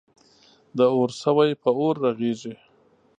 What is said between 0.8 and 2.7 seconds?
اور سوی په اور رغیږی.